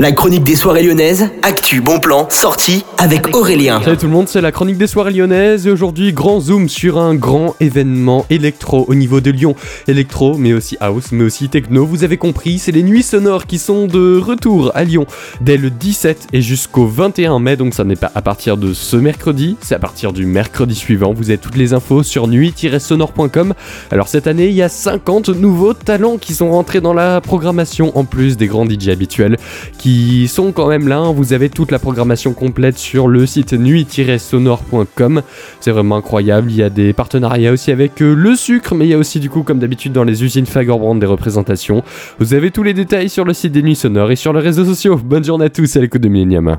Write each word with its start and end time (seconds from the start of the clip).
La 0.00 0.12
chronique 0.12 0.44
des 0.44 0.56
soirées 0.56 0.82
lyonnaises, 0.82 1.28
actu, 1.42 1.82
bon 1.82 2.00
plan, 2.00 2.26
sortie 2.30 2.86
avec 2.96 3.36
Aurélien. 3.36 3.82
Salut 3.84 3.98
tout 3.98 4.06
le 4.06 4.12
monde, 4.12 4.28
c'est 4.28 4.40
la 4.40 4.50
chronique 4.50 4.78
des 4.78 4.86
soirées 4.86 5.12
lyonnaises 5.12 5.66
et 5.66 5.70
aujourd'hui 5.70 6.14
grand 6.14 6.40
zoom 6.40 6.70
sur 6.70 6.96
un 6.96 7.14
grand 7.14 7.54
événement 7.60 8.24
électro 8.30 8.86
au 8.88 8.94
niveau 8.94 9.20
de 9.20 9.30
Lyon. 9.30 9.54
Électro, 9.88 10.38
mais 10.38 10.54
aussi 10.54 10.78
house, 10.80 11.12
mais 11.12 11.24
aussi 11.24 11.50
techno, 11.50 11.84
vous 11.84 12.02
avez 12.02 12.16
compris, 12.16 12.58
c'est 12.58 12.72
les 12.72 12.82
nuits 12.82 13.02
sonores 13.02 13.44
qui 13.44 13.58
sont 13.58 13.86
de 13.86 14.18
retour 14.18 14.72
à 14.74 14.84
Lyon 14.84 15.04
dès 15.42 15.58
le 15.58 15.68
17 15.68 16.28
et 16.32 16.40
jusqu'au 16.40 16.86
21 16.86 17.38
mai, 17.38 17.58
donc 17.58 17.74
ça 17.74 17.84
n'est 17.84 17.94
pas 17.94 18.10
à 18.14 18.22
partir 18.22 18.56
de 18.56 18.72
ce 18.72 18.96
mercredi, 18.96 19.58
c'est 19.60 19.74
à 19.74 19.78
partir 19.78 20.14
du 20.14 20.24
mercredi 20.24 20.74
suivant. 20.74 21.12
Vous 21.12 21.28
avez 21.28 21.36
toutes 21.36 21.58
les 21.58 21.74
infos 21.74 22.04
sur 22.04 22.26
nuit-sonore.com. 22.26 23.52
Alors 23.90 24.08
cette 24.08 24.26
année, 24.26 24.46
il 24.46 24.54
y 24.54 24.62
a 24.62 24.70
50 24.70 25.28
nouveaux 25.28 25.74
talents 25.74 26.16
qui 26.16 26.32
sont 26.32 26.50
rentrés 26.52 26.80
dans 26.80 26.94
la 26.94 27.20
programmation 27.20 27.94
en 27.98 28.06
plus 28.06 28.38
des 28.38 28.46
grands 28.46 28.64
DJ 28.64 28.88
habituels 28.88 29.36
qui 29.76 29.89
sont 30.28 30.52
quand 30.52 30.68
même 30.68 30.88
là. 30.88 30.98
Hein. 30.98 31.12
Vous 31.12 31.32
avez 31.32 31.48
toute 31.48 31.70
la 31.70 31.78
programmation 31.78 32.32
complète 32.32 32.78
sur 32.78 33.08
le 33.08 33.26
site 33.26 33.52
nuit-sonore.com. 33.52 35.22
C'est 35.60 35.70
vraiment 35.70 35.96
incroyable. 35.96 36.50
Il 36.50 36.56
y 36.56 36.62
a 36.62 36.70
des 36.70 36.92
partenariats 36.92 37.52
aussi 37.52 37.70
avec 37.70 38.02
euh, 38.02 38.14
le 38.14 38.36
sucre, 38.36 38.74
mais 38.74 38.86
il 38.86 38.90
y 38.90 38.94
a 38.94 38.98
aussi 38.98 39.20
du 39.20 39.30
coup, 39.30 39.42
comme 39.42 39.58
d'habitude, 39.58 39.92
dans 39.92 40.04
les 40.04 40.24
usines 40.24 40.46
Fagerbrand 40.46 40.94
des 40.94 41.06
représentations. 41.06 41.82
Vous 42.18 42.34
avez 42.34 42.50
tous 42.50 42.62
les 42.62 42.74
détails 42.74 43.08
sur 43.08 43.24
le 43.24 43.32
site 43.32 43.52
des 43.52 43.62
Nuits 43.62 43.76
Sonores 43.76 44.12
et 44.12 44.16
sur 44.16 44.32
les 44.32 44.40
réseaux 44.40 44.64
sociaux. 44.64 44.96
Bonne 44.96 45.24
journée 45.24 45.46
à 45.46 45.50
tous 45.50 45.76
à 45.76 45.80
l'écoute 45.80 46.02
de 46.02 46.08
Millennium. 46.08 46.58